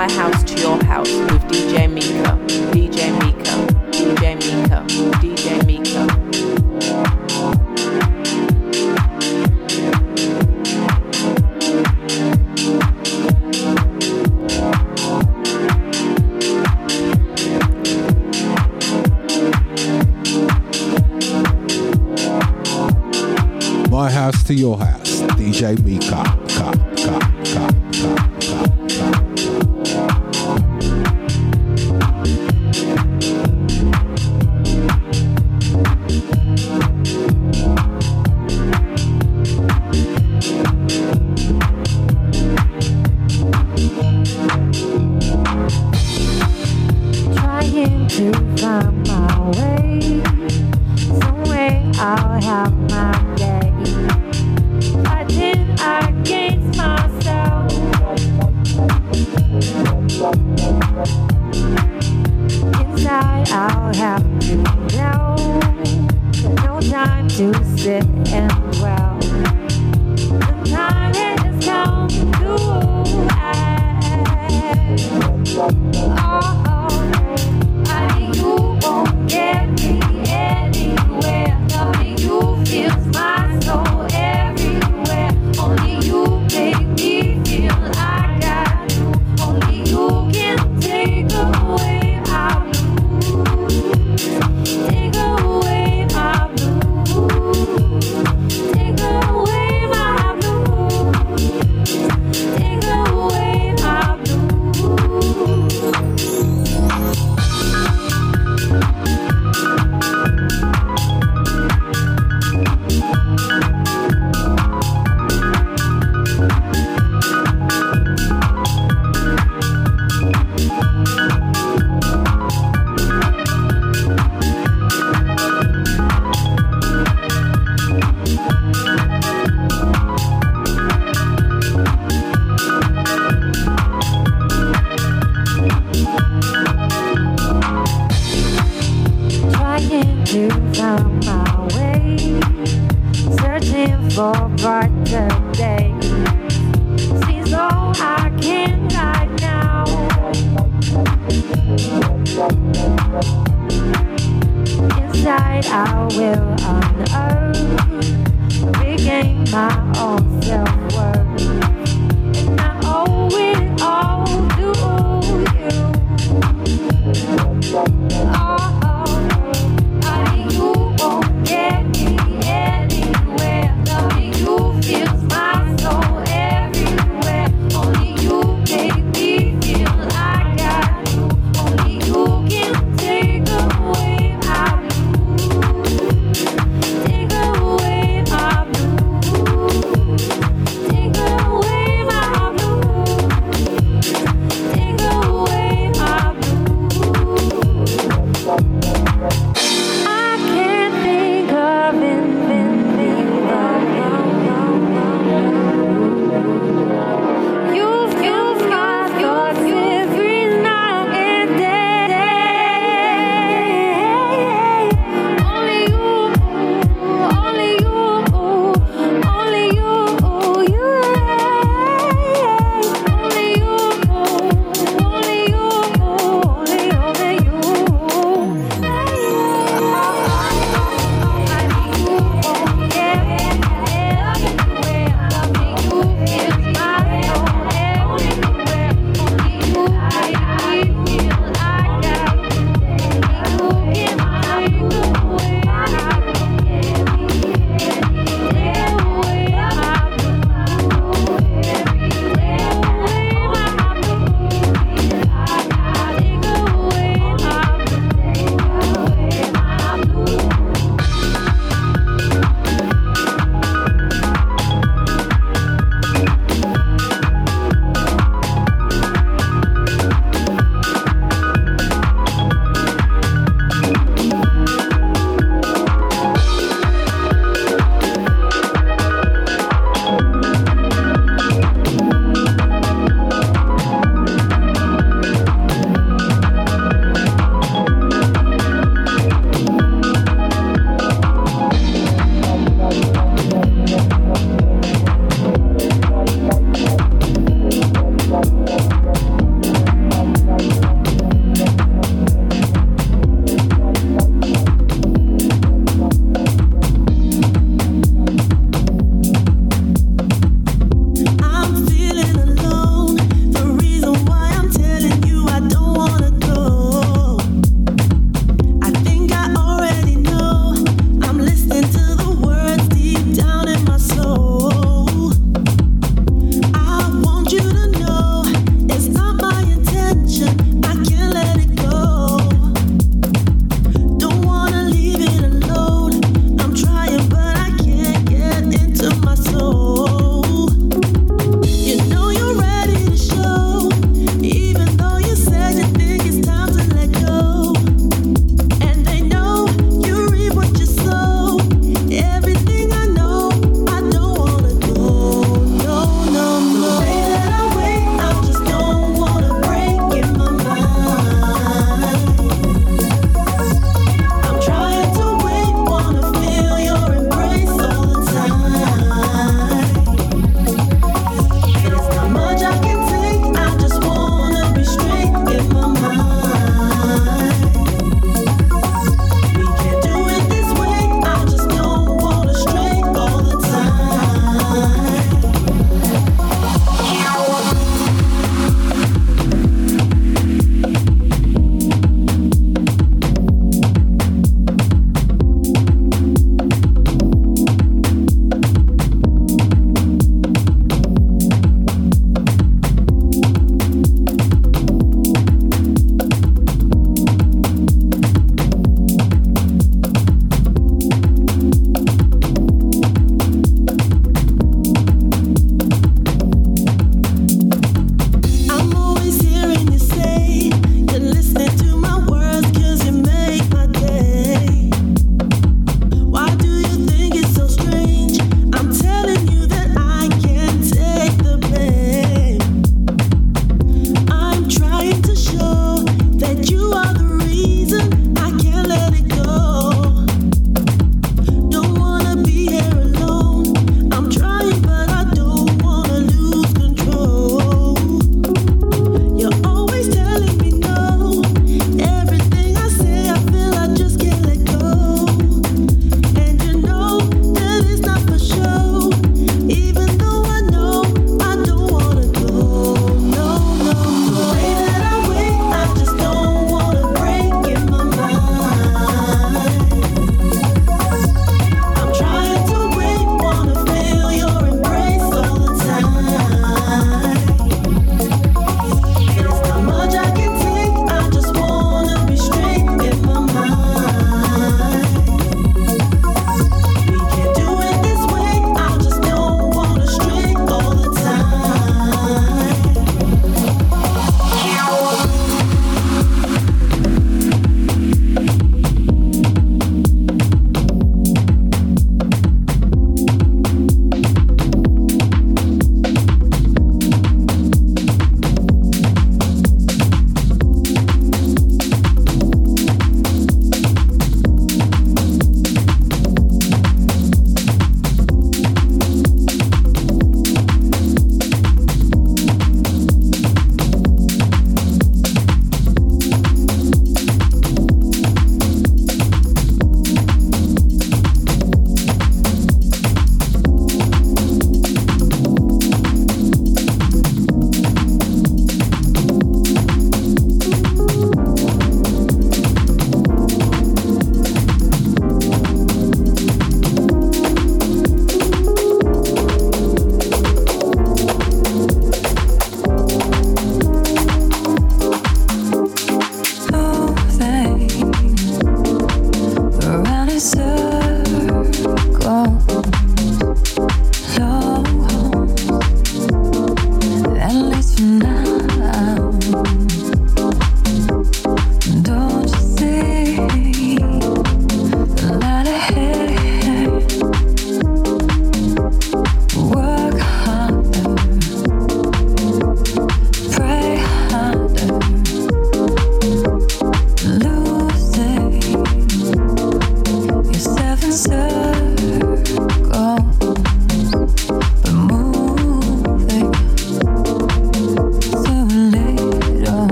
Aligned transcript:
my 0.00 0.10
house 0.12 0.42
to 0.44 0.58
your 0.58 0.82
house 0.84 1.12
with 1.12 1.42
DJ 1.50 1.86
Mika. 1.92 2.79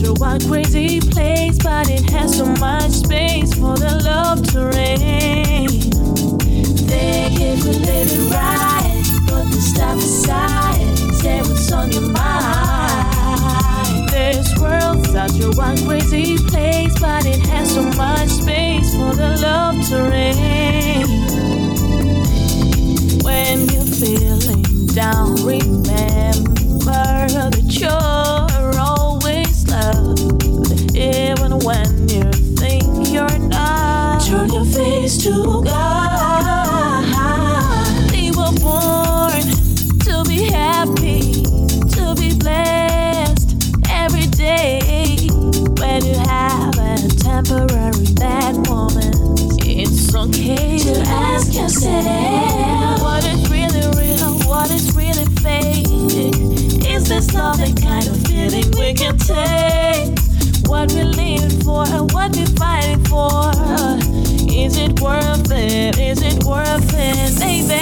Such 0.00 0.44
a 0.44 0.48
crazy 0.48 1.00
place, 1.00 1.58
but 1.58 1.90
it 1.90 2.08
has 2.10 2.36
so 2.38 2.46
much 2.46 2.90
space 2.90 3.52
for 3.54 3.76
the 3.76 4.00
love 4.04 4.42
to 4.52 4.66
reign. 4.66 5.68
Think 6.88 7.40
if 7.40 7.64
you're 7.64 7.74
living 7.74 8.30
right, 8.30 9.02
put 9.26 9.44
the 9.50 9.60
stuff 9.60 9.98
aside. 9.98 10.98
Say 11.20 11.40
what's 11.40 11.72
on 11.72 11.90
your 11.92 12.08
mind. 12.08 13.08
This 14.10 14.48
world's 14.58 15.10
such 15.10 15.38
a 15.40 15.52
crazy 15.84 16.36
place, 16.48 16.98
but 17.00 17.26
it 17.26 17.44
has 17.46 17.74
so 17.74 17.82
much 17.82 18.28
space 18.28 18.94
for 18.94 19.14
the 19.14 19.36
love 19.42 19.76
to 19.88 20.02
reign. 20.10 21.06
When 23.22 23.68
you're 23.68 23.84
feeling 23.84 24.86
down, 24.86 25.34
remember 25.44 25.90
that 27.28 27.66
you're 27.68 28.09
take? 59.30 60.18
What 60.68 60.92
we're 60.92 61.04
living 61.04 61.50
for 61.64 61.82
and 61.86 62.10
what 62.12 62.36
we're 62.36 62.46
fighting 62.58 63.02
for? 63.04 63.52
Is 64.52 64.76
it 64.76 65.00
worth 65.00 65.50
it? 65.50 65.98
Is 65.98 66.22
it 66.22 66.44
worth 66.44 66.92
it, 66.94 67.38
baby? 67.38 67.80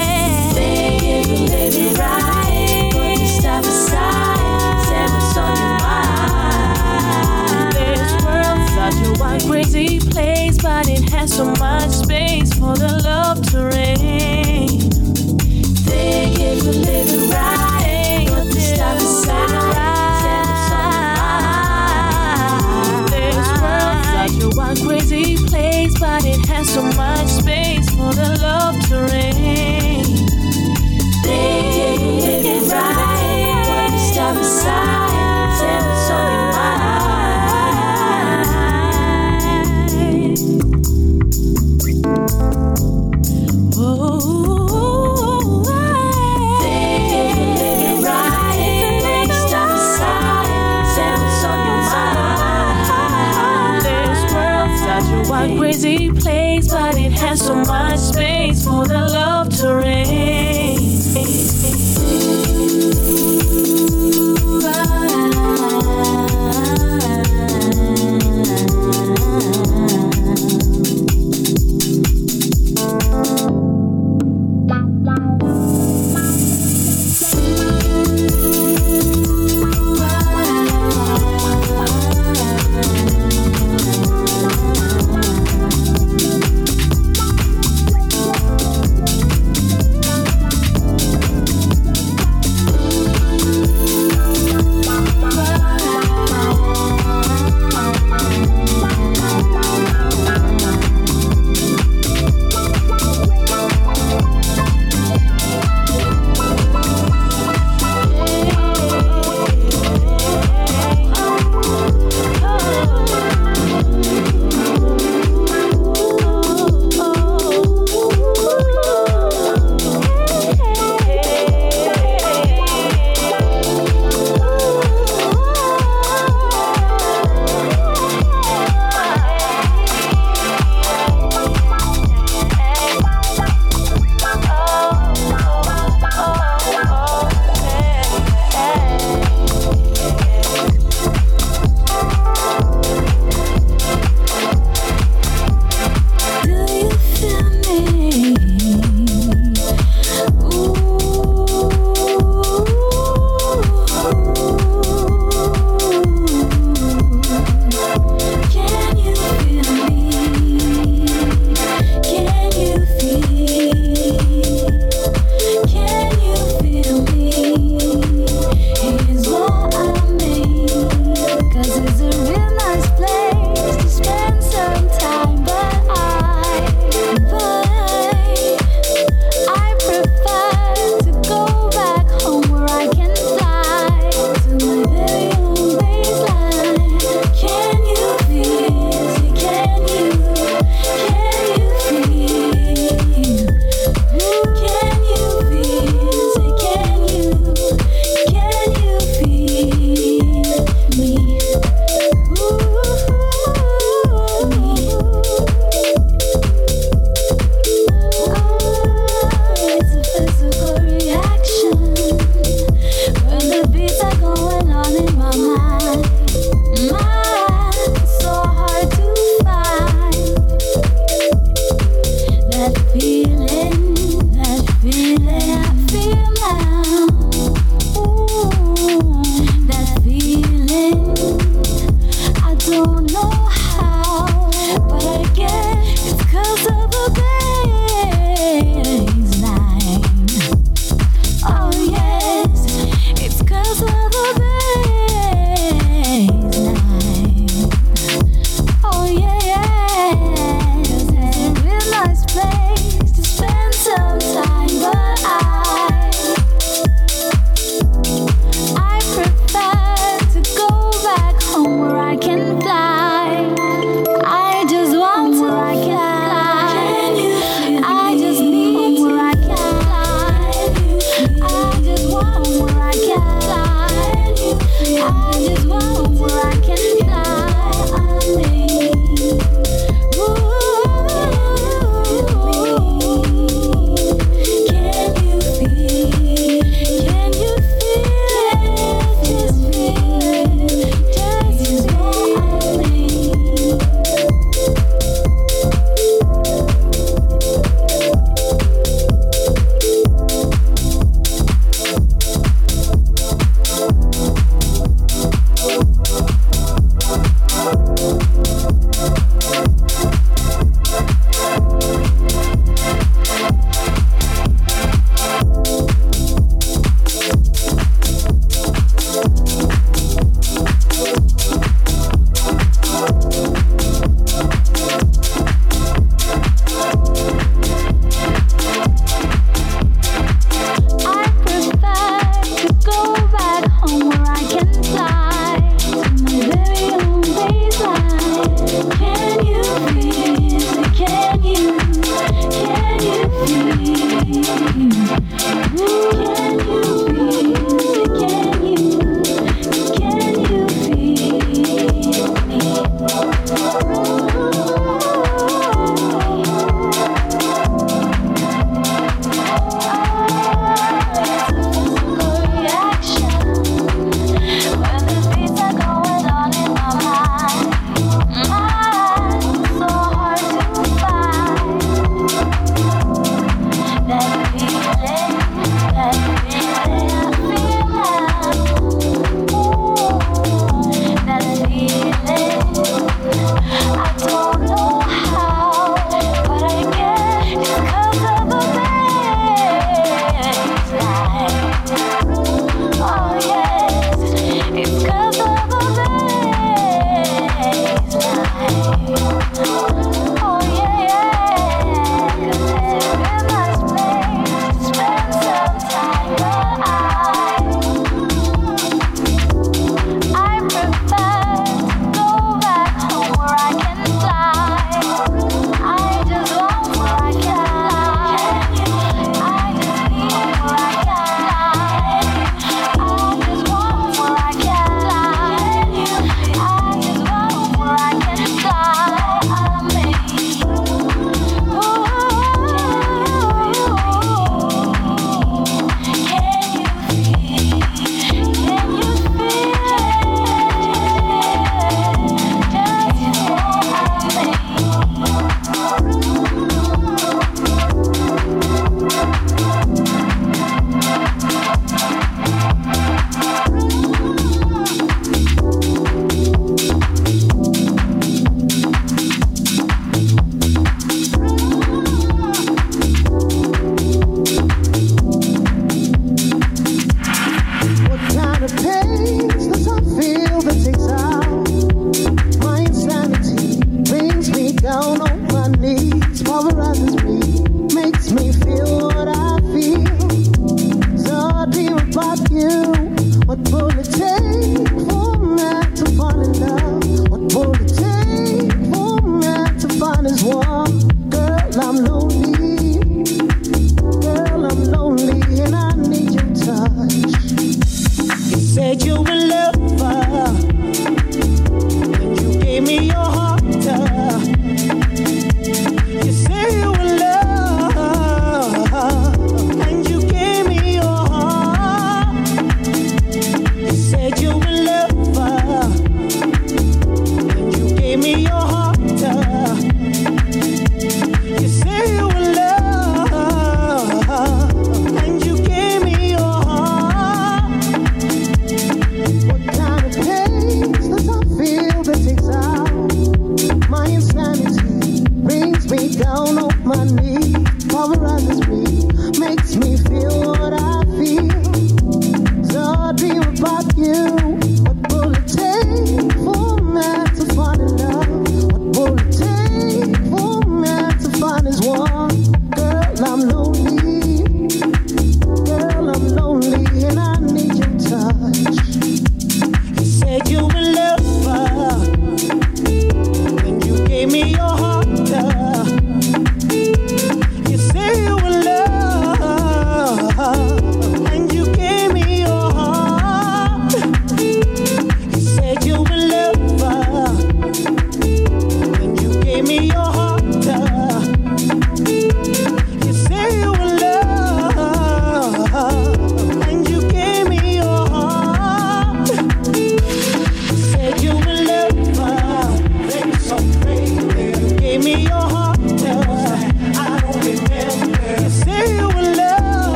Think 0.54 1.02
if 1.02 1.26
you 1.28 1.46
live 1.46 1.74
it 1.74 1.98
right, 1.98 2.90
put 2.92 3.18
the 3.18 3.26
stuff 3.38 3.64
aside, 3.64 4.84
say 4.88 5.06
what's 5.12 5.36
on 5.36 5.56
your 5.62 5.76
mind. 5.86 7.72
This 7.74 8.10
world's 8.24 8.68
such 8.78 8.98
a 9.06 9.48
crazy 9.48 9.98
place, 9.98 10.56
but 10.58 10.88
it 10.88 11.10
has 11.10 11.28
so 11.34 11.44
much 11.58 11.90
space 11.90 12.52
for 12.54 12.74
the 12.76 13.00
love 13.04 13.42
to 13.50 13.58
reign. 13.74 14.90
Think 15.86 16.38
if 16.40 16.64
you 16.64 16.72
live 16.72 17.08
it 17.08 17.30
right, 17.34 17.67
so 26.78 26.84
much 26.96 27.26
space 27.26 27.90
for 27.90 28.12
the 28.14 28.38
love 28.40 28.78
to 28.88 29.12
reign. 29.12 29.87
So 57.36 57.54
much 57.54 57.98
space 57.98 58.64
for 58.64 58.86
the 58.86 58.94
love 58.94 59.37